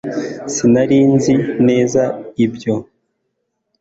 sinari 0.53 0.99
nzi 1.15 1.35
neza 1.67 2.03
ibyo 2.45 2.73